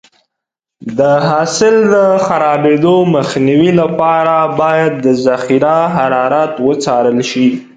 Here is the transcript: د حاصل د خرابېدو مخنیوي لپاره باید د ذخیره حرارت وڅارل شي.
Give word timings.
د 0.97 0.99
حاصل 1.29 1.75
د 1.93 1.95
خرابېدو 2.25 2.95
مخنیوي 3.15 3.71
لپاره 3.81 4.35
باید 4.61 4.93
د 5.05 5.07
ذخیره 5.25 5.77
حرارت 5.97 6.53
وڅارل 6.67 7.19
شي. 7.31 7.47